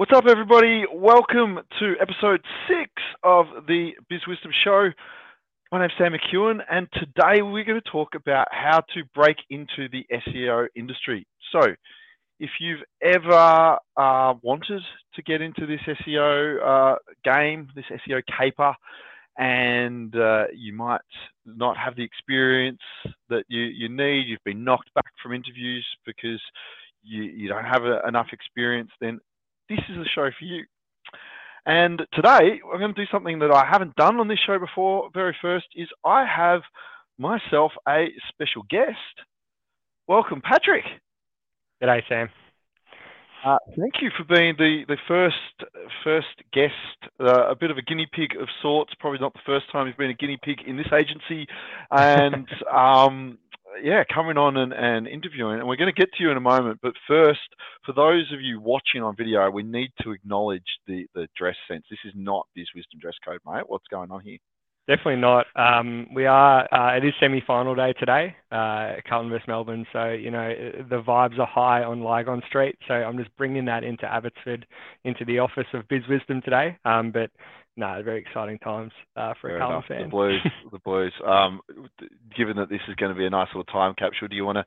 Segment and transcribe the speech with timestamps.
[0.00, 0.84] What's up, everybody?
[0.90, 2.90] Welcome to episode six
[3.22, 4.88] of the Biz Wisdom Show.
[5.70, 9.90] My name's Sam McEwin, and today we're going to talk about how to break into
[9.92, 11.26] the SEO industry.
[11.52, 11.74] So,
[12.38, 14.80] if you've ever uh, wanted
[15.16, 18.74] to get into this SEO uh, game, this SEO caper,
[19.36, 21.02] and uh, you might
[21.44, 22.80] not have the experience
[23.28, 26.40] that you, you need, you've been knocked back from interviews because
[27.02, 29.20] you, you don't have a, enough experience, then
[29.70, 30.64] this is the show for you.
[31.64, 35.08] And today I'm going to do something that I haven't done on this show before.
[35.14, 36.62] Very first is I have
[37.18, 38.96] myself a special guest.
[40.08, 40.84] Welcome, Patrick.
[41.80, 42.28] G'day, Sam.
[43.44, 45.36] Uh, thank you for being the, the first
[46.04, 46.74] first guest,
[47.20, 48.92] uh, a bit of a guinea pig of sorts.
[48.98, 51.46] Probably not the first time you've been a guinea pig in this agency,
[51.90, 53.38] and um,
[53.82, 55.58] yeah, coming on and, and interviewing.
[55.58, 56.80] And we're going to get to you in a moment.
[56.82, 57.40] But first,
[57.84, 61.84] for those of you watching on video, we need to acknowledge the, the dress sense.
[61.90, 63.64] This is not Biz Wisdom dress code, mate.
[63.66, 64.38] What's going on here?
[64.88, 65.46] Definitely not.
[65.54, 66.66] Um, we are.
[66.74, 69.86] Uh, it is semi-final day today, uh, Carlton vs Melbourne.
[69.92, 70.52] So you know
[70.88, 72.76] the vibes are high on Lygon Street.
[72.88, 74.66] So I'm just bringing that into Abbotsford,
[75.04, 76.76] into the office of Biz Wisdom today.
[76.84, 77.30] Um, but
[77.76, 80.02] no, very exciting times uh, for Fair a Carlton fan.
[80.04, 81.12] The Blues, the Blues.
[81.24, 81.60] Um,
[82.36, 84.56] given that this is going to be a nice little time capsule, do you want
[84.56, 84.62] to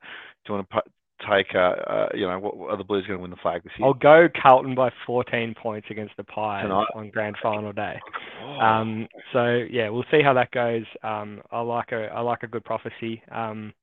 [0.45, 0.81] do you want to
[1.29, 3.73] take, uh, uh, you know, what, are the Blues going to win the flag this
[3.77, 3.87] year?
[3.87, 6.87] I'll go Carlton by 14 points against the Pies Tonight.
[6.95, 7.99] on grand final day.
[8.43, 8.59] Oh.
[8.59, 10.83] Um, so yeah, we'll see how that goes.
[11.03, 13.21] Um, I like a I like a good prophecy.
[13.31, 13.73] Um,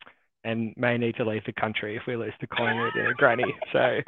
[0.45, 3.45] and may need to leave the country if we lose to Collingwood in a granny.
[3.73, 4.01] So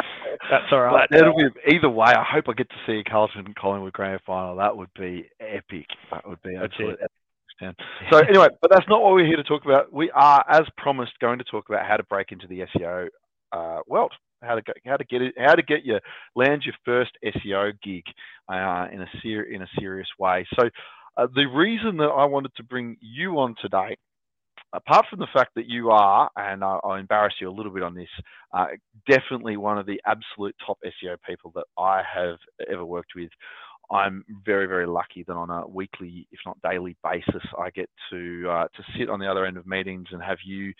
[0.50, 1.08] that's all right.
[1.08, 2.08] But it'll be either way.
[2.08, 4.56] I hope I get to see Carlton and Collingwood grand final.
[4.56, 5.86] That would be epic.
[6.10, 7.10] That would be absolutely epic.
[8.10, 9.92] So anyway, but that's not what we're here to talk about.
[9.92, 13.08] We are, as promised, going to talk about how to break into the SEO
[13.52, 14.12] uh, world.
[14.42, 16.00] How to how to get it, how to get your
[16.34, 18.02] land your first SEO gig
[18.48, 20.44] uh, in a ser- in a serious way.
[20.58, 20.68] So
[21.16, 23.96] uh, the reason that I wanted to bring you on today
[24.72, 27.82] apart from the fact that you are, and I'll, I'll embarrass you a little bit
[27.82, 28.08] on this,
[28.52, 28.66] uh,
[29.08, 32.38] definitely one of the absolute top SEO people that I have
[32.70, 33.30] ever worked with.
[33.90, 38.48] I'm very, very lucky that on a weekly, if not daily basis, I get to
[38.48, 40.72] uh, to sit on the other end of meetings and have you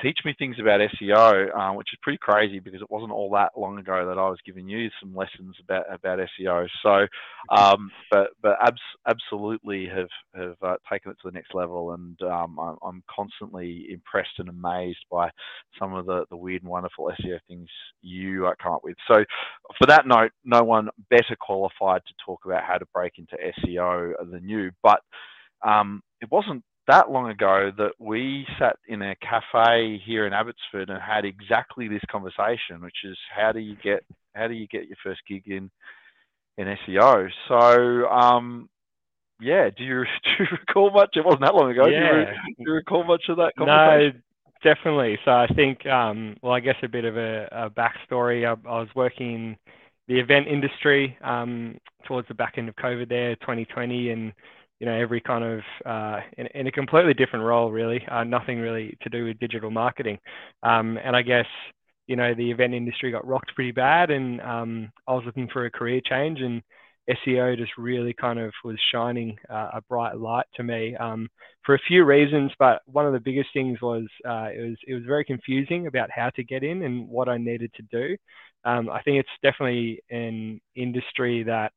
[0.00, 3.52] teach me things about SEO, uh, which is pretty crazy because it wasn't all that
[3.56, 6.66] long ago that I was giving you some lessons about about SEO.
[6.82, 7.06] So,
[7.50, 12.20] um, but but abs- absolutely have have uh, taken it to the next level, and
[12.22, 15.30] um, I'm, I'm, constantly impressed and amazed by
[15.78, 17.68] some of the the weird and wonderful SEO things
[18.00, 18.96] you uh, come up with.
[19.08, 19.24] So,
[19.78, 24.12] for that note, no one better qualified to talk about how to break into SEO
[24.30, 25.00] than you, but
[25.64, 30.90] um, it wasn't that long ago that we sat in a cafe here in Abbotsford
[30.90, 34.04] and had exactly this conversation, which is how do you get
[34.34, 35.70] how do you get your first gig in
[36.58, 37.28] in SEO?
[37.48, 38.68] So um,
[39.40, 41.10] yeah, do you do you recall much?
[41.16, 41.86] It wasn't that long ago.
[41.86, 42.12] Yeah.
[42.12, 44.22] Do, you, do you recall much of that conversation?
[44.64, 45.18] No, definitely.
[45.24, 48.46] So I think um, well, I guess a bit of a, a backstory.
[48.46, 49.56] I, I was working
[50.08, 54.32] the event industry um, towards the back end of COVID there, 2020, and
[54.82, 58.04] you know, every kind of uh, in, in, a completely different role, really.
[58.10, 60.18] Uh, nothing really to do with digital marketing.
[60.64, 61.46] Um, and I guess,
[62.08, 65.66] you know, the event industry got rocked pretty bad, and um, I was looking for
[65.66, 66.60] a career change, and
[67.08, 71.28] SEO just really kind of was shining uh, a bright light to me um,
[71.64, 72.50] for a few reasons.
[72.58, 76.10] But one of the biggest things was uh, it was it was very confusing about
[76.10, 78.16] how to get in and what I needed to do.
[78.64, 81.72] Um, I think it's definitely an industry that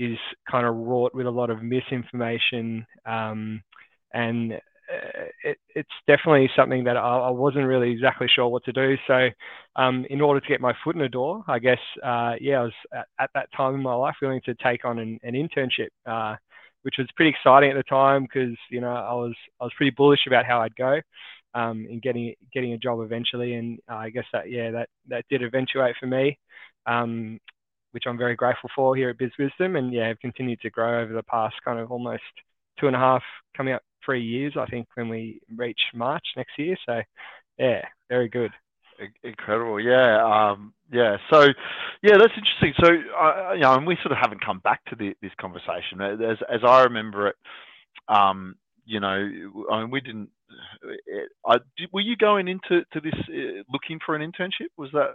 [0.00, 0.18] is
[0.50, 3.62] kind of wrought with a lot of misinformation, um,
[4.14, 8.72] and uh, it, it's definitely something that I, I, wasn't really exactly sure what to
[8.72, 8.96] do.
[9.06, 9.28] So,
[9.76, 12.62] um, in order to get my foot in the door, I guess, uh, yeah, I
[12.62, 15.90] was at, at, that time in my life willing to take on an, an internship,
[16.06, 16.36] uh,
[16.82, 19.94] which was pretty exciting at the time because you know I was I was pretty
[19.94, 21.00] bullish about how I'd go.
[21.52, 25.42] Um, in getting getting a job eventually, and I guess that yeah that that did
[25.42, 26.38] eventuate for me.
[26.86, 27.38] Um,
[27.92, 29.76] which I'm very grateful for here at Biz Wisdom.
[29.76, 32.22] And yeah, have continued to grow over the past kind of almost
[32.78, 33.22] two and a half,
[33.56, 36.76] coming up three years, I think, when we reach March next year.
[36.86, 37.02] So
[37.58, 38.52] yeah, very good.
[39.22, 41.16] Incredible, yeah, um, yeah.
[41.30, 41.46] So,
[42.02, 42.74] yeah, that's interesting.
[42.82, 42.88] So,
[43.18, 46.36] uh, you know, and we sort of haven't come back to the, this conversation as
[46.52, 47.36] as I remember it.
[48.08, 50.28] Um, you know, I mean, we didn't.
[51.46, 51.58] I,
[51.92, 54.68] were you going into to this uh, looking for an internship?
[54.76, 55.14] Was that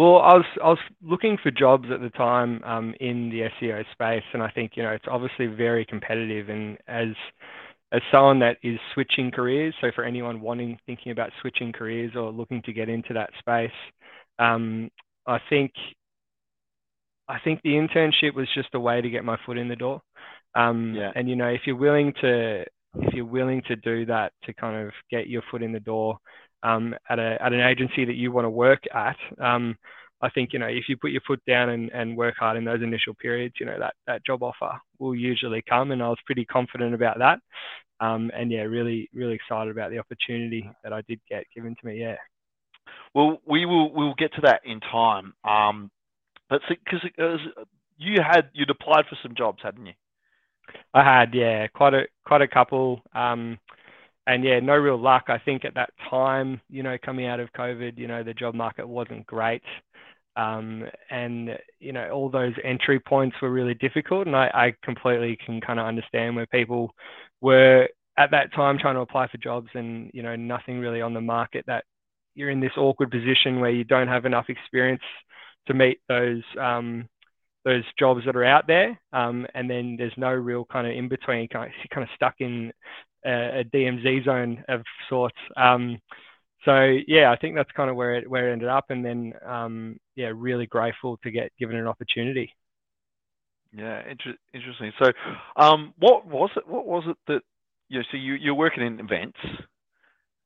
[0.00, 3.84] well, I was I was looking for jobs at the time um, in the SEO
[3.92, 6.48] space, and I think you know it's obviously very competitive.
[6.48, 7.08] And as
[7.92, 12.32] as someone that is switching careers, so for anyone wanting thinking about switching careers or
[12.32, 13.76] looking to get into that space,
[14.38, 14.90] um,
[15.26, 15.72] I think
[17.28, 20.00] I think the internship was just a way to get my foot in the door.
[20.54, 21.10] Um, yeah.
[21.14, 24.86] And you know, if you're willing to if you're willing to do that to kind
[24.86, 26.18] of get your foot in the door
[26.62, 29.76] um, at a at an agency that you want to work at, um,
[30.22, 32.64] I think you know if you put your foot down and, and work hard in
[32.64, 36.18] those initial periods, you know that that job offer will usually come, and I was
[36.26, 37.40] pretty confident about that.
[38.00, 41.86] Um, and yeah, really really excited about the opportunity that I did get given to
[41.86, 42.00] me.
[42.00, 42.16] Yeah.
[43.14, 45.34] Well, we will we'll get to that in time.
[45.44, 45.90] Um,
[46.48, 47.08] but because
[47.96, 49.92] you had you'd applied for some jobs, hadn't you?
[50.94, 53.02] I had, yeah, quite a quite a couple.
[53.14, 53.58] Um,
[54.30, 55.24] and yeah, no real luck.
[55.26, 58.54] I think at that time, you know, coming out of COVID, you know, the job
[58.54, 59.62] market wasn't great.
[60.36, 64.28] Um, and you know, all those entry points were really difficult.
[64.28, 66.94] And I, I completely can kind of understand where people
[67.40, 71.12] were at that time trying to apply for jobs and you know nothing really on
[71.12, 71.84] the market that
[72.36, 75.02] you're in this awkward position where you don't have enough experience
[75.66, 77.08] to meet those um,
[77.64, 81.08] those jobs that are out there, um, and then there's no real kind of in
[81.08, 81.48] between.
[81.48, 82.72] Kind of, you're kind of stuck in
[83.24, 85.36] a, a DMZ zone of sorts.
[85.56, 85.98] Um,
[86.64, 89.32] so yeah, I think that's kind of where it where it ended up, and then
[89.46, 92.54] um, yeah, really grateful to get given an opportunity.
[93.72, 94.92] Yeah, inter- interesting.
[94.98, 95.12] So,
[95.56, 96.66] um, what was it?
[96.66, 97.42] What was it that
[97.88, 99.38] you know, so you you're working in events,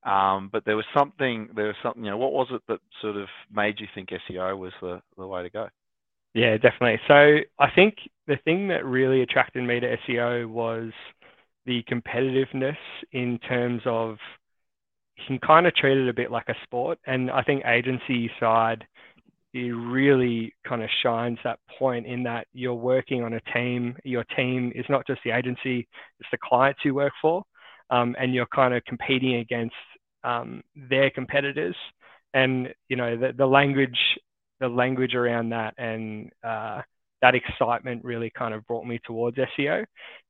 [0.04, 3.16] um, but there was something there was something you know what was it that sort
[3.16, 5.68] of made you think SEO was the the way to go?
[6.34, 7.00] Yeah, definitely.
[7.08, 7.96] So I think
[8.26, 10.90] the thing that really attracted me to SEO was
[11.66, 12.76] the competitiveness
[13.12, 14.16] in terms of
[15.16, 16.98] you can kind of treat it a bit like a sport.
[17.06, 18.84] And I think agency side,
[19.52, 23.96] it really kind of shines that point in that you're working on a team.
[24.04, 25.86] Your team is not just the agency,
[26.18, 27.44] it's the clients you work for.
[27.90, 29.74] Um, and you're kind of competing against
[30.24, 31.76] um, their competitors.
[32.32, 33.98] And, you know, the, the language
[34.60, 36.80] the language around that and uh,
[37.22, 39.84] that excitement really kind of brought me towards SEO.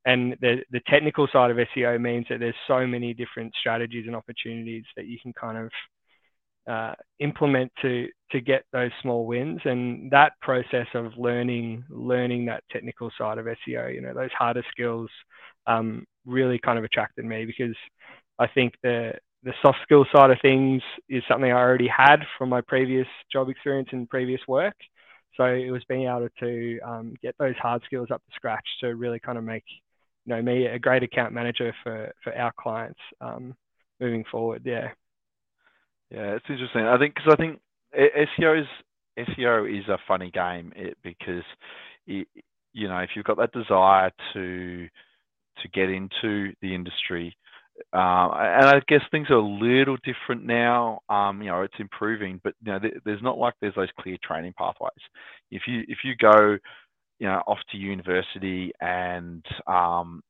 [0.07, 4.15] And the, the technical side of SEO means that there's so many different strategies and
[4.15, 5.71] opportunities that you can kind of
[6.67, 9.61] uh, implement to to get those small wins.
[9.65, 14.65] And that process of learning learning that technical side of SEO, you know, those harder
[14.71, 15.11] skills,
[15.67, 17.77] um, really kind of attracted me because
[18.39, 22.49] I think the the soft skill side of things is something I already had from
[22.49, 24.75] my previous job experience and previous work.
[25.37, 28.95] So it was being able to um, get those hard skills up to scratch to
[28.95, 29.65] really kind of make
[30.25, 33.55] you know me a great account manager for for our clients um,
[34.01, 34.63] moving forward.
[34.65, 34.89] Yeah.
[36.11, 36.83] Yeah, it's interesting.
[36.83, 37.61] I think because I think
[37.95, 38.67] SEO is
[39.19, 41.45] SEO is a funny game it, because
[42.07, 42.29] it,
[42.73, 44.89] you know if you've got that desire to
[45.63, 47.37] to get into the industry,
[47.93, 51.01] uh, and I guess things are a little different now.
[51.09, 54.55] Um, you know, it's improving, but you know, there's not like there's those clear training
[54.59, 54.91] pathways.
[55.51, 56.57] If you if you go,
[57.19, 60.23] you know, off to university and um,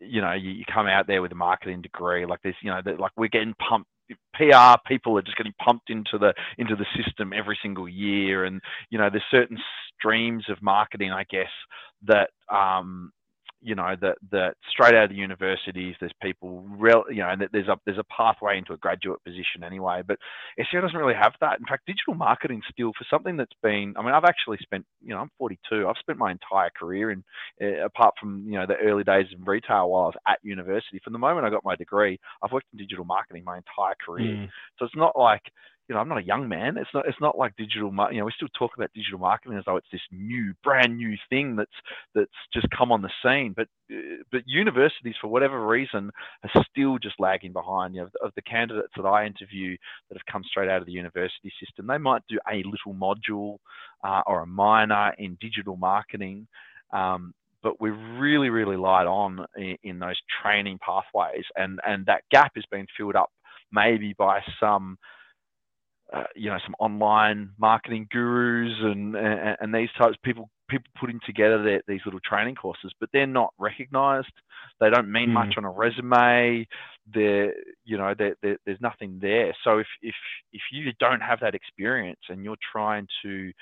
[0.00, 2.80] you know, you, you come out there with a marketing degree, like this, you know,
[2.84, 3.88] that like we're getting pumped
[4.34, 8.60] PR people are just getting pumped into the into the system every single year, and
[8.90, 9.58] you know there's certain
[9.98, 11.50] streams of marketing, I guess,
[12.06, 13.12] that um,
[13.60, 17.50] you know that that straight out of the universities there's people real you know that
[17.52, 20.18] there's a there's a pathway into a graduate position anyway but
[20.60, 21.58] SEO doesn't really have that.
[21.58, 25.10] In fact digital marketing still for something that's been I mean I've actually spent you
[25.10, 27.24] know I'm 42 I've spent my entire career in
[27.62, 31.00] uh, apart from you know the early days in retail while I was at university.
[31.02, 34.34] From the moment I got my degree I've worked in digital marketing my entire career.
[34.34, 34.48] Mm.
[34.78, 35.42] so it's not like
[35.88, 36.76] you know, I'm not a young man.
[36.76, 39.64] It's not, it's not like digital, you know, we still talk about digital marketing as
[39.64, 41.70] though it's this new, brand new thing that's,
[42.14, 43.54] that's just come on the scene.
[43.56, 43.68] But,
[44.30, 46.10] but universities, for whatever reason,
[46.44, 47.94] are still just lagging behind.
[47.94, 49.76] You know, of the candidates that I interview
[50.08, 53.56] that have come straight out of the university system, they might do a little module
[54.04, 56.46] uh, or a minor in digital marketing.
[56.92, 62.22] Um, but we're really, really light on in, in, those training pathways, and and that
[62.30, 63.30] gap has been filled up
[63.72, 64.96] maybe by some
[66.12, 70.88] uh, you know some online marketing gurus and, and, and these types of people people
[71.00, 74.32] putting together their, these little training courses, but they're not recognised.
[74.80, 75.34] They don't mean mm.
[75.34, 76.66] much on a resume.
[77.12, 79.54] They're you know they're, they're, there's nothing there.
[79.64, 80.14] So if if
[80.52, 83.52] if you don't have that experience and you're trying to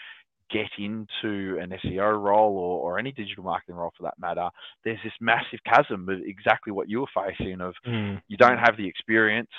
[0.51, 4.49] get into an SEO role or, or any digital marketing role for that matter,
[4.85, 8.21] there's this massive chasm of exactly what you were facing of mm.
[8.29, 9.51] you don't have the experience,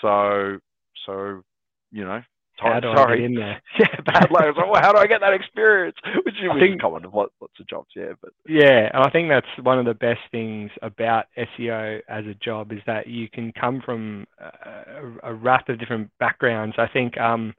[0.00, 0.58] so
[1.06, 1.42] so
[1.90, 2.22] you know,
[2.58, 3.24] how do sorry.
[3.24, 3.62] In there?
[3.78, 4.30] Yeah, bad.
[4.30, 5.96] Like, well, how do I get that experience?
[6.24, 8.12] Which is think, common lots, lots of jobs, yeah.
[8.20, 12.34] But yeah, and I think that's one of the best things about SEO as a
[12.34, 16.74] job is that you can come from a, a raft of different backgrounds.
[16.78, 17.54] I think um,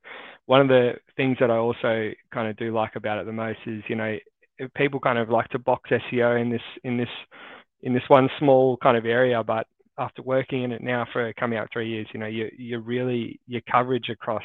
[0.47, 3.59] one of the things that I also kind of do like about it the most
[3.65, 4.17] is, you know,
[4.75, 7.09] people kind of like to box SEO in this in this
[7.81, 9.67] in this one small kind of area, but
[9.99, 13.39] after working in it now for coming out three years, you know, you you really
[13.47, 14.43] your coverage across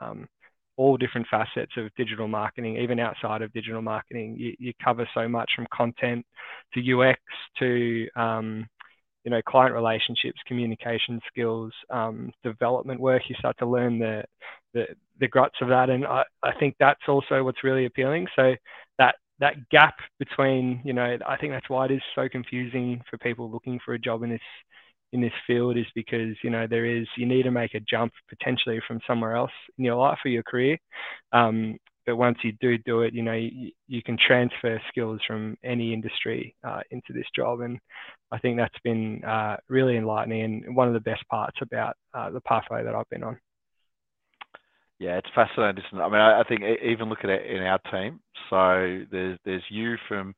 [0.00, 0.28] um,
[0.76, 5.26] all different facets of digital marketing, even outside of digital marketing, you, you cover so
[5.28, 6.24] much from content
[6.74, 7.20] to UX
[7.58, 8.66] to um,
[9.24, 13.22] you know client relationships, communication skills, um, development work.
[13.28, 14.24] You start to learn the
[14.74, 14.86] the,
[15.20, 18.26] the guts of that, and I, I think that's also what's really appealing.
[18.36, 18.54] So
[18.98, 23.18] that that gap between you know I think that's why it is so confusing for
[23.18, 24.40] people looking for a job in this
[25.12, 28.12] in this field is because you know there is you need to make a jump
[28.28, 30.76] potentially from somewhere else in your life or your career
[31.32, 35.56] um, but once you do do it you know you, you can transfer skills from
[35.64, 37.78] any industry uh, into this job and
[38.32, 42.30] i think that's been uh, really enlightening and one of the best parts about uh,
[42.30, 43.38] the pathway that i've been on
[44.98, 45.84] yeah, it's fascinating.
[45.92, 45.96] It?
[45.96, 48.20] I mean, I, I think even look at it in our team.
[48.48, 50.34] So there's there's you from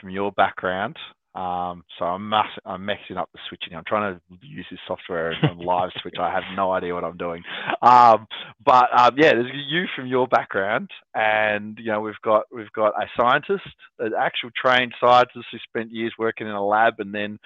[0.00, 0.96] from your background,
[1.34, 3.74] um, so I'm, mass- I'm mixing up the switching.
[3.74, 6.16] I'm trying to use this software on live switch.
[6.20, 7.42] I have no idea what I'm doing.
[7.80, 8.26] Um,
[8.64, 12.92] but um, yeah, there's you from your background, and you know we've got we've got
[13.00, 13.64] a scientist,
[13.98, 17.38] an actual trained scientist who spent years working in a lab and then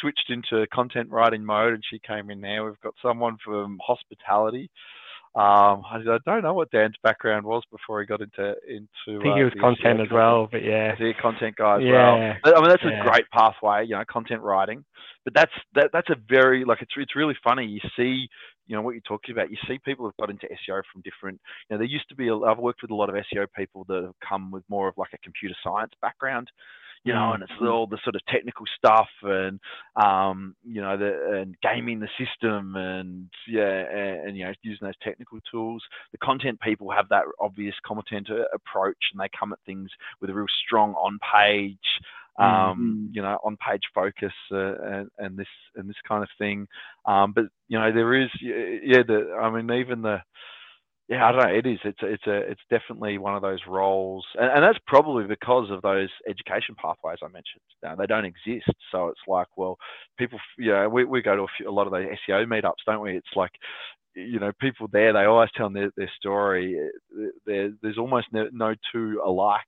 [0.00, 2.64] switched into content writing mode, and she came in there.
[2.64, 4.70] We've got someone from hospitality.
[5.36, 9.20] Um, I, I, don't know what Dan's background was before he got into into.
[9.20, 11.82] I think uh, he was content as well, but yeah, he a content guy as
[11.82, 12.38] yeah.
[12.42, 12.54] well.
[12.56, 13.02] I mean, that's yeah.
[13.02, 14.82] a great pathway, you know, content writing.
[15.24, 17.66] But that's that, that's a very like it's it's really funny.
[17.66, 18.26] You see,
[18.66, 19.50] you know, what you're talking about.
[19.50, 21.38] You see people have got into SEO from different.
[21.68, 22.28] You know, there used to be.
[22.28, 24.94] A, I've worked with a lot of SEO people that have come with more of
[24.96, 26.48] like a computer science background
[27.06, 27.68] you know, and it's mm-hmm.
[27.68, 29.60] all the sort of technical stuff and
[29.94, 34.86] um, you know, the and gaming the system and yeah, and, and, you know, using
[34.86, 35.84] those technical tools.
[36.10, 39.88] The content people have that obvious content approach, and they come at things
[40.20, 41.78] with a real strong on-page,
[42.40, 43.06] um, mm-hmm.
[43.12, 45.46] you know, on-page focus uh, and, and this
[45.76, 46.66] and this kind of thing.
[47.04, 50.18] Um, but you know, there is yeah, the I mean, even the
[51.08, 51.54] yeah, I don't know.
[51.54, 51.78] It is.
[51.84, 55.80] It's it's a it's definitely one of those roles, and, and that's probably because of
[55.82, 57.62] those education pathways I mentioned.
[57.82, 59.78] Now, they don't exist, so it's like, well,
[60.18, 62.82] people, you know, we, we go to a, few, a lot of those SEO meetups,
[62.86, 63.16] don't we?
[63.16, 63.52] It's like,
[64.16, 66.78] you know, people there, they always tell their, their story.
[67.44, 69.60] There, there's almost no, no, two alike.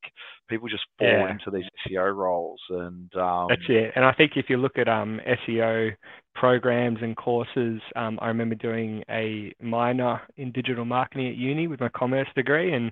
[0.48, 1.30] People just fall yeah.
[1.30, 3.92] into these SEO roles, and um, that's it.
[3.94, 5.94] And I think if you look at um, SEO
[6.34, 11.80] programs and courses, um, I remember doing a minor in digital marketing at uni with
[11.80, 12.90] my commerce degree, and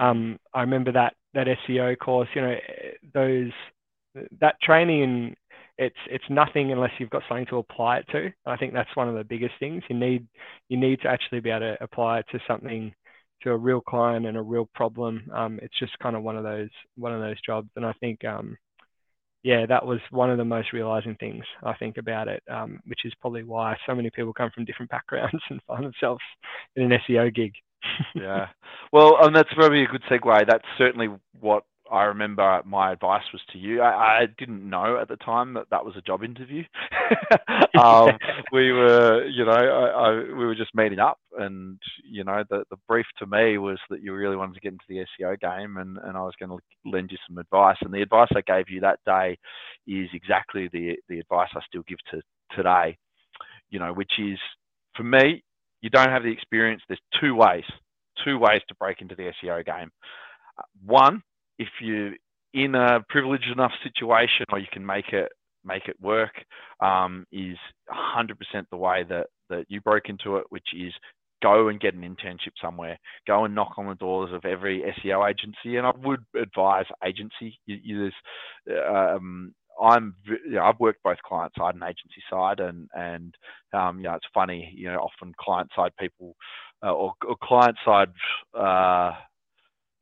[0.00, 2.28] um, I remember that that SEO course.
[2.34, 2.56] You know,
[3.14, 3.52] those
[4.40, 5.36] that training and
[5.78, 8.32] it's it's nothing unless you've got something to apply it to.
[8.46, 9.82] I think that's one of the biggest things.
[9.88, 10.26] You need
[10.68, 12.94] you need to actually be able to apply it to something
[13.42, 15.30] to a real client and a real problem.
[15.34, 18.24] Um, it's just kind of one of those one of those jobs, and I think
[18.24, 18.56] um,
[19.42, 23.04] yeah, that was one of the most realizing things I think about it, um, which
[23.04, 26.22] is probably why so many people come from different backgrounds and find themselves
[26.74, 27.52] in an SEO gig.
[28.14, 28.46] yeah,
[28.92, 30.46] well, and that's probably a good segue.
[30.46, 33.80] That's certainly what I remember my advice was to you.
[33.80, 36.64] I, I, didn't know at the time that that was a job interview.
[37.80, 38.10] um,
[38.52, 42.64] we were, you know, I, I, we were just meeting up, and you know, the
[42.70, 45.76] the brief to me was that you really wanted to get into the SEO game,
[45.76, 46.58] and and I was going to
[46.90, 47.76] lend you some advice.
[47.82, 49.38] And the advice I gave you that day
[49.86, 52.20] is exactly the the advice I still give to
[52.56, 52.96] today.
[53.70, 54.38] You know, which is
[54.96, 55.42] for me,
[55.82, 56.82] you don't have the experience.
[56.88, 57.64] There's two ways,
[58.24, 59.90] two ways to break into the SEO game.
[60.84, 61.22] One
[61.58, 62.12] if you're
[62.54, 65.30] in a privileged enough situation or you can make it
[65.64, 66.32] make it work
[66.80, 67.56] um, is
[67.90, 68.36] 100%
[68.70, 70.92] the way that, that you broke into it, which is
[71.42, 72.98] go and get an internship somewhere.
[73.26, 75.76] Go and knock on the doors of every SEO agency.
[75.76, 77.58] And I would advise agency.
[77.66, 78.10] You,
[78.88, 83.34] um, I'm, you know, I've worked both client side and agency side, and and
[83.74, 84.72] um, you know, it's funny.
[84.74, 86.34] You know, often client side people
[86.82, 88.08] uh, or, or client side
[88.58, 89.12] uh,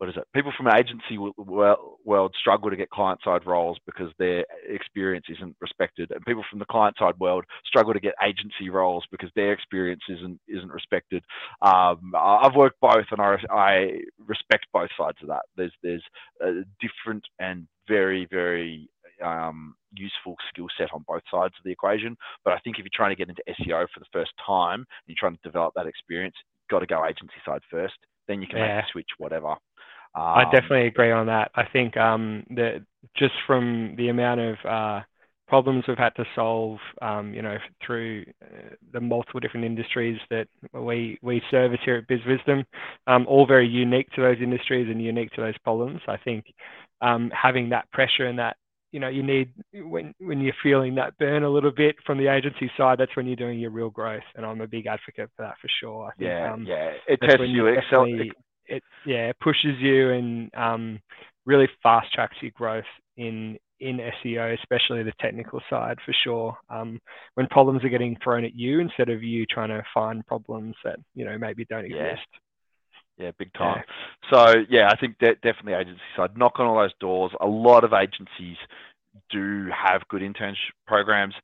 [0.04, 0.28] what is it?
[0.34, 6.10] People from agency world struggle to get client side roles because their experience isn't respected,
[6.10, 10.02] and people from the client side world struggle to get agency roles because their experience
[10.10, 11.24] isn't isn't respected.
[11.62, 15.44] Um, I've worked both, and I, I respect both sides of that.
[15.56, 16.04] There's there's
[16.42, 18.90] a different and very very
[19.24, 22.14] um, useful skill set on both sides of the equation.
[22.44, 25.06] But I think if you're trying to get into SEO for the first time and
[25.06, 27.96] you're trying to develop that experience, you've got to go agency side first.
[28.26, 28.76] Then you can yeah.
[28.76, 29.54] make the switch, whatever.
[30.16, 31.50] Um, I definitely agree on that.
[31.54, 32.84] I think um, that
[33.16, 35.00] just from the amount of uh,
[35.48, 40.46] problems we've had to solve, um, you know, through uh, the multiple different industries that
[40.72, 42.64] we we service here at BizWisdom,
[43.06, 46.00] um, all very unique to those industries and unique to those problems.
[46.06, 46.44] I think
[47.00, 48.56] um, having that pressure and that
[48.92, 52.28] you know you need when when you're feeling that burn a little bit from the
[52.28, 55.42] agency side that's when you're doing your real growth and i'm a big advocate for
[55.42, 58.36] that for sure I think, yeah um, yeah it tests you excel it
[59.06, 61.00] yeah it pushes you and um,
[61.46, 62.84] really fast tracks your growth
[63.16, 66.56] in in SEO, especially the technical side for sure.
[66.70, 67.00] Um,
[67.34, 70.96] when problems are getting thrown at you instead of you trying to find problems that
[71.14, 71.96] you know maybe don't yeah.
[71.96, 72.28] exist.
[73.18, 73.82] Yeah, big time.
[73.86, 74.32] Yeah.
[74.32, 76.36] So yeah, I think de- definitely agency side.
[76.36, 77.32] Knock on all those doors.
[77.40, 78.56] A lot of agencies
[79.30, 81.34] do have good internship programs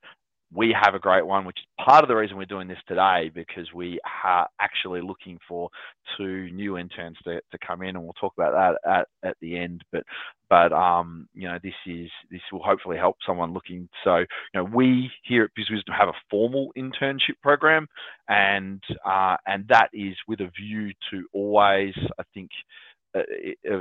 [0.53, 3.31] we have a great one, which is part of the reason we're doing this today
[3.35, 5.69] because we are actually looking for
[6.17, 9.57] two new interns to, to come in, and we'll talk about that at, at the
[9.57, 9.85] end.
[9.93, 10.03] But
[10.49, 13.89] but um, you know this is this will hopefully help someone looking.
[14.03, 17.87] So you know we here at BizWisdom have a formal internship program,
[18.29, 22.51] and uh, and that is with a view to always I think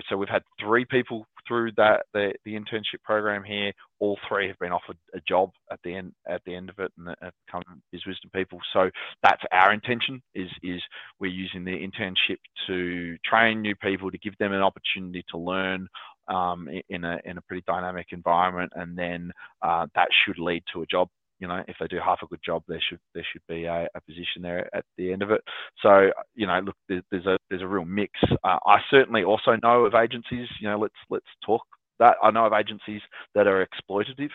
[0.10, 3.72] so we've had three people through that the, the internship program here.
[4.00, 6.92] All three have been offered a job at the end at the end of it,
[6.98, 8.60] and have become BizWisdom people.
[8.74, 8.90] So
[9.24, 10.22] that's our intention.
[10.36, 10.82] Is is
[11.20, 15.88] we're using the internship to train new people to give them an opportunity to learn
[16.28, 19.32] um, in a in a pretty dynamic environment, and then
[19.62, 21.10] uh, that should lead to a job
[21.40, 23.88] you know, if they do half a good job, there should there should be a,
[23.96, 25.42] a position there at the end of it.
[25.82, 26.76] So, you know, look,
[27.12, 28.12] there's, a there's a real mix.
[28.44, 30.48] Uh, I certainly also know of agencies.
[30.60, 31.64] You know, let's let's talk
[32.00, 32.18] that.
[32.22, 33.02] I know of agencies
[33.36, 34.32] that are exploitative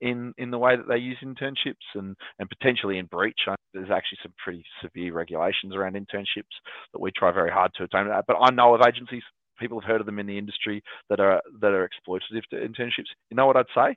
[0.00, 3.40] in in the way that they use internships and and potentially in breach.
[3.72, 6.54] There's actually some pretty severe regulations around internships
[6.92, 8.08] that we try very hard to attain.
[8.26, 9.22] But I know of agencies.
[9.58, 13.08] People have heard of them in the industry that are that are exploitative to internships.
[13.30, 13.96] You know what I'd say?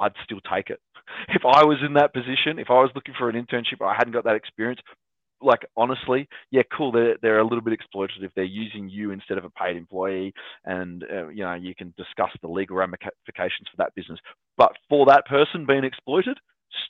[0.00, 0.80] I'd still take it.
[1.30, 4.12] If I was in that position, if I was looking for an internship, I hadn't
[4.12, 4.80] got that experience.
[5.40, 6.92] Like honestly, yeah, cool.
[6.92, 8.22] They're they're a little bit exploitative.
[8.24, 10.34] If they're using you instead of a paid employee,
[10.66, 14.18] and uh, you know you can discuss the legal ramifications for that business.
[14.58, 16.36] But for that person being exploited,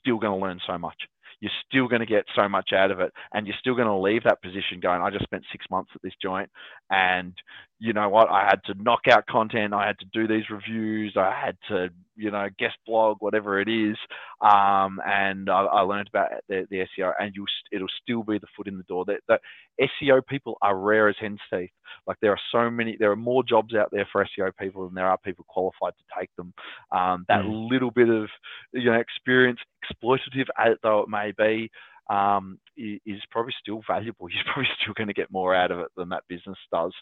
[0.01, 0.97] still going to learn so much
[1.41, 3.95] you're still going to get so much out of it and you're still going to
[3.95, 6.51] leave that position going i just spent six months at this joint
[6.91, 7.35] and
[7.79, 11.15] you know what i had to knock out content i had to do these reviews
[11.17, 13.97] i had to you know, guest blog, whatever it is,
[14.41, 18.47] um, and I, I, learned about the, the SEO, and you it'll still be the
[18.57, 19.05] foot in the door.
[19.07, 19.41] That, that
[19.81, 21.71] SEO people are rare as hen's teeth.
[22.07, 24.95] Like there are so many, there are more jobs out there for SEO people than
[24.95, 26.53] there are people qualified to take them.
[26.93, 27.71] Um, that mm.
[27.71, 28.29] little bit of
[28.73, 31.71] you know experience, exploitative as though it may be,
[32.09, 34.29] um, is probably still valuable.
[34.33, 36.93] You're probably still going to get more out of it than that business does.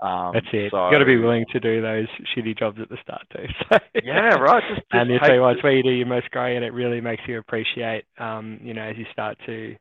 [0.00, 0.70] Um, That's it.
[0.70, 3.46] So, you got to be willing to do those shitty jobs at the start too.
[3.70, 4.62] So, yeah, right.
[4.68, 6.72] Just, just and you say well, it's where you do your most great, and it
[6.72, 9.74] really makes you appreciate, um, you know, as you start to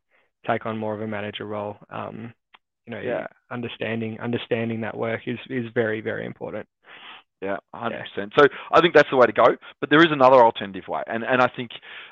[0.47, 1.77] take on more of a manager role.
[1.89, 2.33] Um,
[2.85, 3.27] you know, yeah.
[3.51, 6.67] understanding understanding that work is is very very important.
[7.41, 8.33] Yeah, hundred percent.
[8.37, 9.45] So I think that's the way to go.
[9.79, 11.71] But there is another alternative way, and and I think,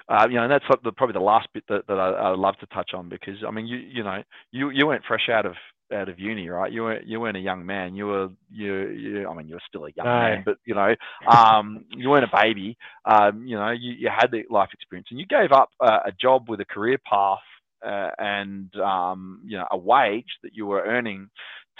[0.09, 2.57] uh, you know, and that's the, probably the last bit that, that I, I love
[2.59, 5.53] to touch on because I mean, you you know, you you went fresh out of
[5.93, 6.71] out of uni, right?
[6.71, 7.95] You weren't you weren't a young man.
[7.95, 9.27] You were you you.
[9.29, 10.19] I mean, you were still a young no.
[10.19, 10.93] man, but you know,
[11.27, 12.77] um, you weren't a baby.
[13.05, 16.11] Um, you know, you, you had the life experience, and you gave up uh, a
[16.11, 17.39] job with a career path
[17.85, 21.29] uh, and um, you know a wage that you were earning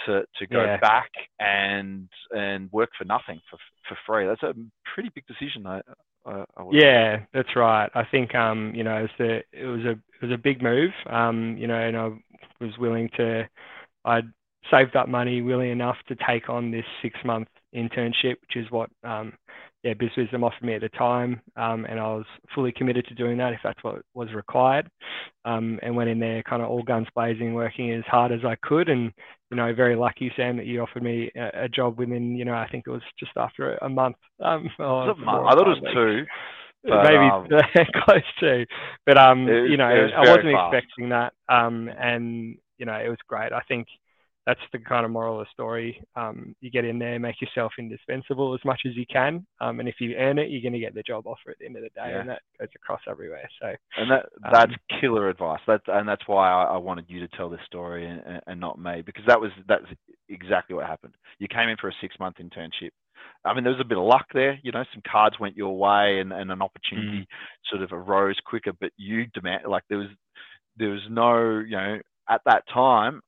[0.06, 0.76] to to go yeah.
[0.78, 4.26] back and and work for nothing for for free.
[4.26, 4.54] That's a
[4.94, 5.66] pretty big decision.
[5.66, 5.80] I,
[6.26, 7.90] I, I yeah, that's right.
[7.94, 10.62] I think um, you know it was, a, it was a it was a big
[10.62, 10.90] move.
[11.08, 12.10] Um, you know, and I
[12.60, 13.48] was willing to.
[14.04, 14.30] I'd
[14.70, 18.90] saved up money, willing enough to take on this six month internship, which is what
[19.02, 19.32] um,
[19.84, 23.36] yeah, BizWisdom offered me at the time, um, and I was fully committed to doing
[23.36, 24.88] that if that's what was required.
[25.44, 28.56] Um, and went in there kind of all guns blazing, working as hard as I
[28.62, 28.88] could.
[28.88, 29.12] And,
[29.50, 32.54] you know, very lucky, Sam, that you offered me a, a job within, you know,
[32.54, 34.16] I think it was just after a month.
[34.40, 36.24] Um, I thought it was two.
[36.86, 37.48] But, maybe um,
[38.04, 38.66] close to,
[39.06, 40.74] but um, you know, I wasn't fast.
[40.74, 43.54] expecting that, um, and you know, it was great.
[43.54, 43.86] I think
[44.46, 46.02] that's the kind of moral of the story.
[46.16, 49.88] Um, you get in there, make yourself indispensable as much as you can, um, and
[49.88, 51.82] if you earn it, you're going to get the job offer at the end of
[51.82, 52.20] the day, yeah.
[52.20, 53.48] and that goes across everywhere.
[53.60, 55.60] So, and that that's um, killer advice.
[55.66, 58.78] That's and that's why I, I, wanted you to tell this story and, and not
[58.78, 59.86] me because that was that's
[60.28, 61.14] exactly what happened.
[61.38, 62.90] You came in for a six month internship.
[63.46, 64.58] I mean, there was a bit of luck there.
[64.62, 67.70] You know, some cards went your way, and, and an opportunity mm.
[67.70, 68.72] sort of arose quicker.
[68.78, 70.08] But you demand like there was
[70.76, 73.20] there was no you know at that time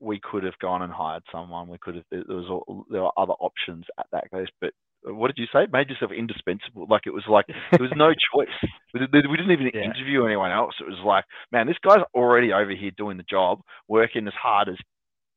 [0.00, 1.68] we could have gone and hired someone.
[1.68, 4.48] We could have there was there were other options at that case.
[4.60, 4.72] But
[5.04, 5.66] what did you say?
[5.72, 6.86] Made yourself indispensable.
[6.88, 8.70] Like it was like there was no choice.
[8.94, 9.82] We didn't even yeah.
[9.82, 10.74] interview anyone else.
[10.80, 14.68] It was like, man, this guy's already over here doing the job, working as hard
[14.68, 14.76] as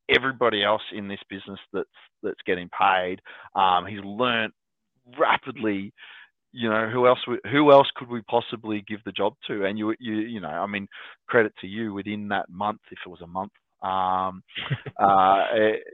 [0.08, 1.88] everybody else in this business that's
[2.22, 3.20] that's getting paid.
[3.54, 4.52] Um, he's learned
[5.18, 5.92] rapidly.
[6.52, 7.18] You know who else?
[7.50, 9.64] Who else could we possibly give the job to?
[9.64, 10.86] And you, you, you know, I mean,
[11.28, 11.92] credit to you.
[11.92, 13.50] Within that month, if it was a month,
[13.84, 14.42] um,
[14.98, 15.44] uh,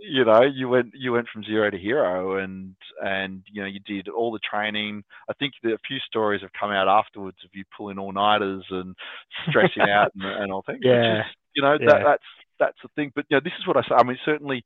[0.00, 3.80] you know, you went you went from zero to hero, and and you know you
[3.80, 5.02] did all the training.
[5.28, 8.94] I think a few stories have come out afterwards of you pulling all nighters and
[9.48, 10.80] stressing out and, and all things.
[10.82, 11.26] Yeah, is,
[11.56, 11.86] you know yeah.
[11.88, 12.24] that that's
[12.60, 13.10] that's the thing.
[13.14, 13.96] But you know, this is what I say.
[13.96, 14.64] I mean, certainly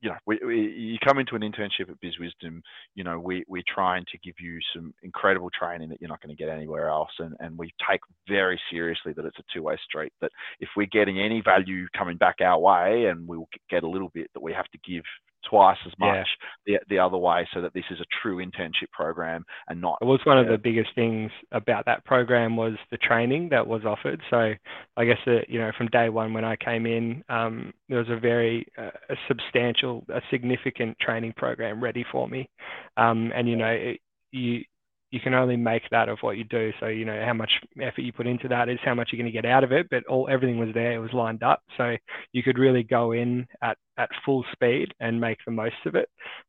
[0.00, 2.62] you know, we, we, you come into an internship at Biz Wisdom,
[2.94, 6.34] you know, we, we're trying to give you some incredible training that you're not going
[6.34, 7.10] to get anywhere else.
[7.18, 10.86] And, and we take very seriously that it's a two way street, that if we're
[10.86, 14.52] getting any value coming back our way and we'll get a little bit, that we
[14.52, 15.02] have to give
[15.48, 16.26] twice as much
[16.66, 16.78] yeah.
[16.88, 20.04] the, the other way so that this is a true internship program and not it
[20.04, 24.20] was one of the biggest things about that program was the training that was offered.
[24.30, 24.52] So
[24.96, 28.10] i guess that you know from day one when i came in um, there was
[28.10, 32.48] a very uh, a substantial a significant training program ready for me.
[32.96, 34.00] Um, and you know it,
[34.32, 34.62] you
[35.10, 36.72] you can only make that of what you do.
[36.80, 39.32] So you know how much effort you put into that is how much you're going
[39.32, 39.88] to get out of it.
[39.90, 41.96] But all everything was there; it was lined up, so
[42.32, 46.08] you could really go in at at full speed and make the most of it.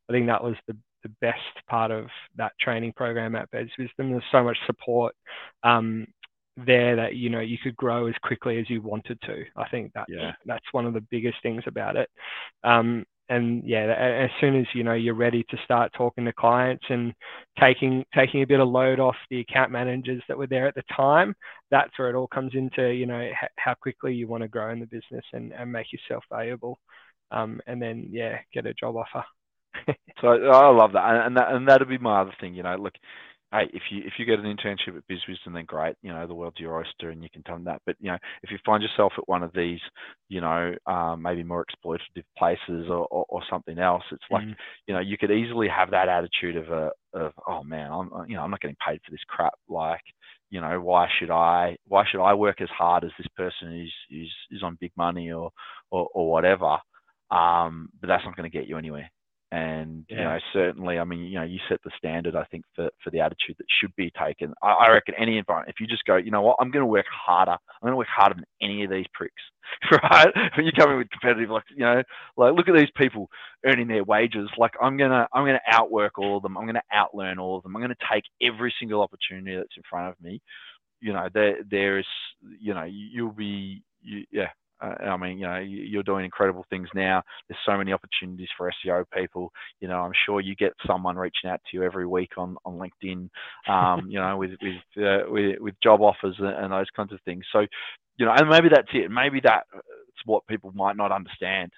[0.09, 2.05] I think that was the the best part of
[2.37, 4.11] that training program at Biz Wisdom.
[4.11, 5.15] There's so much support
[5.63, 6.05] um,
[6.57, 9.43] there that you know you could grow as quickly as you wanted to.
[9.55, 10.33] I think that yeah.
[10.45, 12.09] that's one of the biggest things about it.
[12.63, 16.83] Um, and yeah, as soon as you know you're ready to start talking to clients
[16.89, 17.13] and
[17.59, 20.83] taking taking a bit of load off the account managers that were there at the
[20.95, 21.33] time,
[21.71, 24.81] that's where it all comes into you know how quickly you want to grow in
[24.81, 26.77] the business and, and make yourself valuable,
[27.31, 29.23] um, and then yeah, get a job offer.
[30.21, 32.53] so I love that, and that and that'd be my other thing.
[32.53, 32.95] You know, look,
[33.51, 35.95] hey, if you if you get an internship at BizWisdom, then great.
[36.01, 37.81] You know, the world's your oyster, and you can tell them that.
[37.85, 39.79] But you know, if you find yourself at one of these,
[40.29, 44.55] you know, um, maybe more exploitative places or, or, or something else, it's like mm.
[44.87, 48.35] you know, you could easily have that attitude of a of oh man, I'm you
[48.35, 49.53] know, I'm not getting paid for this crap.
[49.67, 50.03] Like,
[50.49, 53.91] you know, why should I why should I work as hard as this person is
[54.09, 55.51] is is on big money or
[55.91, 56.77] or, or whatever?
[57.31, 59.09] Um, but that's not going to get you anywhere.
[59.51, 60.17] And yeah.
[60.17, 62.37] you know, certainly, I mean, you know, you set the standard.
[62.37, 64.53] I think for, for the attitude that should be taken.
[64.63, 66.87] I, I reckon any environment, if you just go, you know what, I'm going to
[66.87, 67.51] work harder.
[67.51, 69.33] I'm going to work harder than any of these pricks,
[69.91, 70.29] right?
[70.55, 72.01] when you come in with competitive, like you know,
[72.37, 73.29] like look at these people
[73.65, 74.49] earning their wages.
[74.57, 76.57] Like I'm gonna, I'm gonna outwork all of them.
[76.57, 77.75] I'm gonna outlearn all of them.
[77.75, 80.41] I'm gonna take every single opportunity that's in front of me.
[81.01, 82.05] You know, there, there is,
[82.57, 84.49] you know, you'll be, you, yeah,
[84.81, 87.21] uh, I mean, you know, you're doing incredible things now.
[87.47, 89.51] There's so many opportunities for SEO people.
[89.79, 92.79] You know, I'm sure you get someone reaching out to you every week on, on
[92.79, 93.29] LinkedIn,
[93.69, 97.19] um, you know, with with, uh, with, with job offers and, and those kinds of
[97.25, 97.45] things.
[97.51, 97.65] So,
[98.17, 99.09] you know, and maybe that's it.
[99.09, 99.67] Maybe that's
[100.25, 101.71] what people might not understand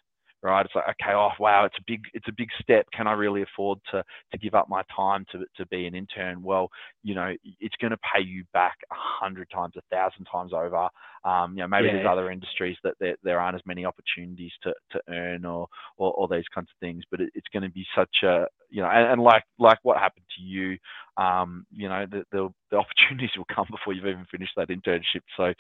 [0.44, 0.66] right?
[0.66, 2.86] It's like, okay, oh wow, it's a big, it's a big step.
[2.94, 6.44] Can I really afford to to give up my time to to be an intern?
[6.44, 6.70] Well,
[7.02, 10.90] you know, it's going to pay you back a hundred times, a thousand times over.
[11.26, 11.94] Um, you know, maybe yeah.
[11.94, 16.12] there's other industries that there, there aren't as many opportunities to, to earn or, or,
[16.14, 18.90] or these kinds of things, but it, it's going to be such a, you know,
[18.90, 20.78] and, and like like what happened to you,
[21.16, 25.22] um, you know, the, the, the opportunities will come before you've even finished that internship.
[25.38, 25.54] So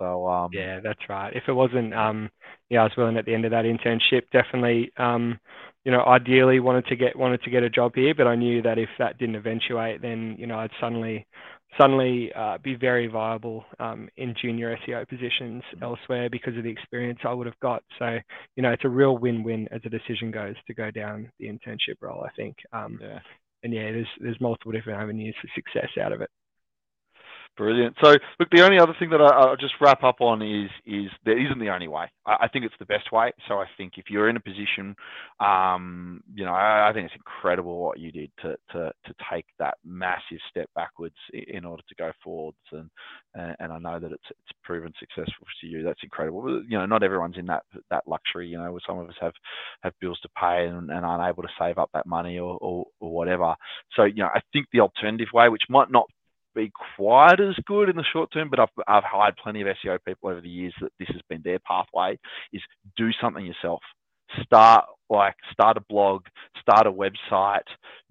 [0.00, 1.32] so um, yeah, that's right.
[1.36, 2.30] If it wasn't, um,
[2.70, 4.22] yeah, I was willing at the end of that internship.
[4.32, 5.38] Definitely, um,
[5.84, 8.62] you know, ideally wanted to get wanted to get a job here, but I knew
[8.62, 11.26] that if that didn't eventuate, then you know I'd suddenly
[11.78, 15.84] suddenly uh, be very viable um, in junior SEO positions mm-hmm.
[15.84, 17.82] elsewhere because of the experience I would have got.
[17.98, 18.18] So
[18.56, 21.96] you know, it's a real win-win as the decision goes to go down the internship
[22.00, 22.24] role.
[22.24, 22.56] I think.
[22.72, 23.20] Um, yeah.
[23.62, 26.30] And yeah, there's there's multiple different avenues for success out of it.
[27.56, 27.94] Brilliant.
[28.02, 31.10] So, look, the only other thing that I, will just wrap up on is is
[31.26, 32.06] there isn't the only way.
[32.24, 33.32] I, I, think it's the best way.
[33.48, 34.96] So, I think if you're in a position,
[35.40, 39.44] um, you know, I, I, think it's incredible what you did to to to take
[39.58, 42.88] that massive step backwards in order to go forwards, and
[43.34, 45.82] and I know that it's it's proven successful to you.
[45.82, 46.62] That's incredible.
[46.66, 48.48] You know, not everyone's in that that luxury.
[48.48, 49.34] You know, some of us have
[49.82, 52.86] have bills to pay and, and aren't able to save up that money or, or
[53.00, 53.54] or whatever.
[53.96, 56.08] So, you know, I think the alternative way, which might not
[56.54, 59.98] be quite as good in the short term, but I've, I've hired plenty of SEO
[60.04, 62.18] people over the years that this has been their pathway
[62.52, 62.62] is
[62.96, 63.80] do something yourself.
[64.42, 66.22] Start like start a blog,
[66.60, 67.66] start a website,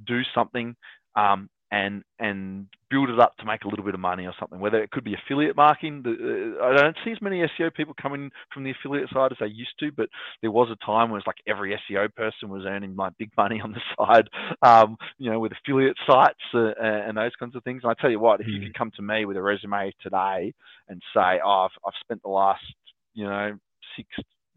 [0.06, 0.76] do something.
[1.16, 4.60] Um, and and build it up to make a little bit of money or something.
[4.60, 6.02] Whether it could be affiliate marketing.
[6.04, 9.38] The, uh, I don't see as many SEO people coming from the affiliate side as
[9.40, 10.10] they used to, but
[10.42, 13.62] there was a time where it's like every SEO person was earning like big money
[13.62, 14.30] on the side,
[14.64, 17.82] um, you know, with affiliate sites uh, and those kinds of things.
[17.84, 18.54] And I tell you what, if mm.
[18.54, 20.54] you could come to me with a resume today
[20.88, 22.64] and say, "Oh, I've, I've spent the last
[23.14, 23.58] you know
[23.96, 24.08] six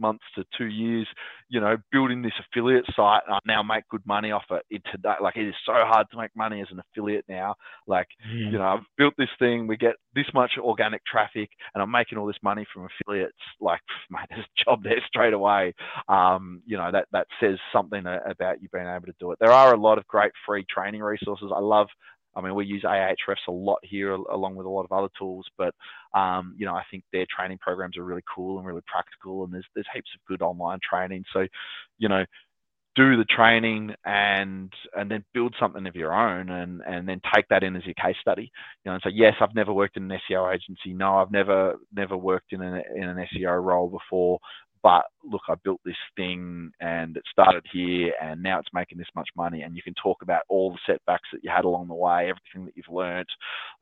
[0.02, 1.06] months to two years,
[1.48, 3.22] you know, building this affiliate site.
[3.28, 4.62] I now make good money off it.
[4.68, 7.54] it today, like it is so hard to make money as an affiliate now.
[7.86, 8.52] Like, mm.
[8.52, 9.66] you know, I've built this thing.
[9.66, 13.32] We get this much organic traffic, and I'm making all this money from affiliates.
[13.60, 15.74] Like, mate, there's a job there straight away.
[16.08, 19.38] Um, you know, that that says something about you being able to do it.
[19.40, 21.50] There are a lot of great free training resources.
[21.54, 21.88] I love
[22.34, 25.46] I mean, we use Ahrefs a lot here, along with a lot of other tools.
[25.58, 25.74] But
[26.14, 29.52] um, you know, I think their training programs are really cool and really practical, and
[29.52, 31.24] there's there's heaps of good online training.
[31.32, 31.46] So,
[31.98, 32.24] you know,
[32.94, 37.48] do the training and and then build something of your own, and and then take
[37.48, 38.50] that in as your case study.
[38.84, 40.92] You know, and say, yes, I've never worked in an SEO agency.
[40.94, 44.38] No, I've never never worked in an in an SEO role before
[44.82, 49.06] but look, I built this thing and it started here and now it's making this
[49.14, 49.62] much money.
[49.62, 52.66] And you can talk about all the setbacks that you had along the way, everything
[52.66, 53.28] that you've learned,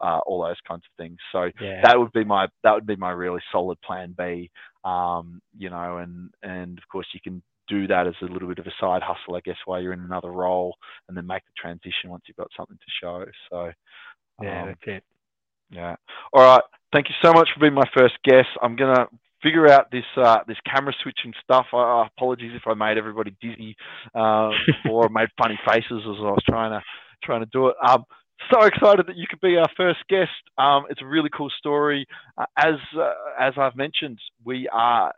[0.00, 1.16] uh, all those kinds of things.
[1.32, 1.80] So yeah.
[1.84, 4.50] that would be my that would be my really solid plan B.
[4.84, 8.58] Um, you know, and and of course you can do that as a little bit
[8.58, 10.76] of a side hustle, I guess, while you're in another role,
[11.08, 13.24] and then make the transition once you've got something to show.
[13.50, 13.70] So
[14.42, 15.04] yeah, um, that's it.
[15.70, 15.96] Yeah.
[16.32, 16.62] All right.
[16.92, 18.48] Thank you so much for being my first guest.
[18.60, 19.06] I'm gonna
[19.42, 21.66] figure out this uh, this camera switching stuff.
[21.72, 23.76] Uh, apologies if I made everybody dizzy
[24.14, 24.50] uh,
[24.88, 26.82] or made funny faces as I was trying to
[27.22, 27.76] trying to do it.
[27.86, 28.04] Um,
[28.50, 30.30] so excited that you could be our first guest.
[30.56, 32.06] Um, it's a really cool story.
[32.38, 35.12] Uh, as uh, as I've mentioned, we are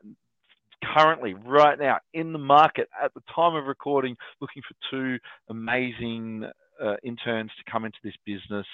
[0.96, 6.44] currently right now in the market at the time of recording, looking for two amazing
[6.82, 8.66] uh, interns to come into this business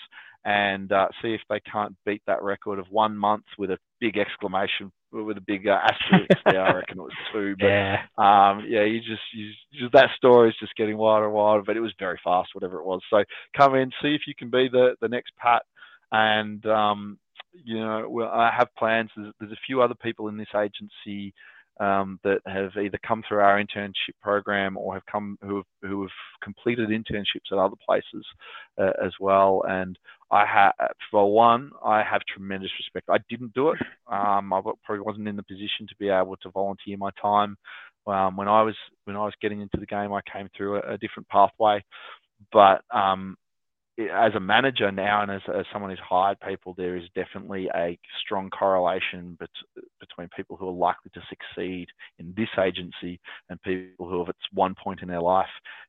[0.45, 4.17] and uh, see if they can't beat that record of one month with a big
[4.17, 6.63] exclamation with a big uh, asterisk there.
[6.63, 7.57] I reckon it was two.
[7.59, 11.35] But yeah, um, yeah, you just, you just that story is just getting wilder and
[11.35, 11.63] wilder.
[11.67, 13.01] But it was very fast, whatever it was.
[13.11, 13.25] So
[13.57, 15.63] come in, see if you can be the the next Pat,
[16.13, 17.19] and um,
[17.65, 19.11] you know, well, I have plans.
[19.17, 21.35] There's, there's a few other people in this agency
[21.81, 26.03] um, that have either come through our internship program or have come who have, who
[26.03, 26.11] have
[26.43, 28.27] completed internships at other places
[28.79, 29.62] uh, as well.
[29.69, 29.99] And
[30.31, 30.73] I have,
[31.11, 33.09] for one, I have tremendous respect.
[33.09, 33.79] I didn't do it.
[34.11, 37.57] Um, I probably wasn't in the position to be able to volunteer my time.
[38.07, 40.95] Um, when I was when I was getting into the game, I came through a,
[40.95, 41.85] a different pathway.
[42.53, 43.37] But um,
[43.99, 47.99] as a manager now and as, as someone who's hired people, there is definitely a
[48.25, 49.49] strong correlation bet,
[49.99, 54.37] between people who are likely to succeed in this agency and people who have at
[54.53, 55.47] one point in their life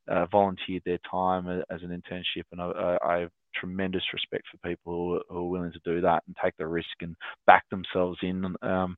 [0.08, 2.45] uh, volunteered their time as an internship.
[2.52, 6.02] And I, I, have tremendous respect for people who are, who are, willing to do
[6.02, 8.56] that and take the risk and back themselves in.
[8.62, 8.98] Um,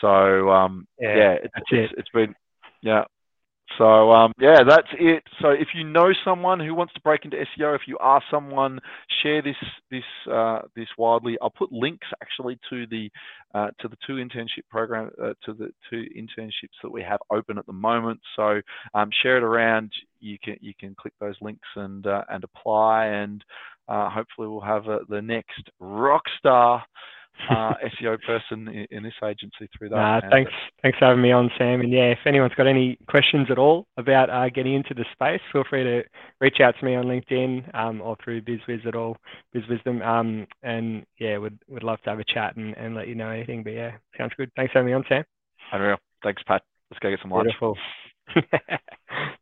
[0.00, 1.50] so um, yeah, yeah it.
[1.70, 2.34] it's, it's been
[2.82, 3.04] yeah
[3.76, 5.22] so um, yeah, that's it.
[5.40, 8.78] So if you know someone who wants to break into SEO, if you are someone,
[9.22, 9.56] share this
[9.90, 11.36] this uh, this widely.
[11.42, 13.10] I'll put links actually to the
[13.54, 17.58] uh, to the two internship program uh, to the two internships that we have open
[17.58, 18.20] at the moment.
[18.36, 18.60] So
[18.94, 19.92] um, share it around.
[20.20, 23.44] You can you can click those links and uh, and apply, and
[23.88, 26.84] uh, hopefully we'll have uh, the next rock star
[27.50, 29.96] uh, SEO person in, in, this agency through that.
[29.96, 31.80] Nah, thanks, thanks for having me on, Sam.
[31.80, 35.40] And yeah, if anyone's got any questions at all about uh, getting into the space,
[35.52, 36.02] feel free to
[36.40, 39.16] reach out to me on LinkedIn um, or through BizWiz at all,
[39.54, 40.04] BizWisdom.
[40.06, 43.30] Um, and yeah, would would love to have a chat and, and let you know
[43.30, 43.62] anything.
[43.62, 44.50] But yeah, sounds good.
[44.56, 45.24] Thanks for having me on, Sam.
[45.72, 45.98] Unreal.
[46.22, 46.62] Thanks, Pat.
[46.90, 47.46] Let's go get some lunch.
[47.46, 47.76] Beautiful.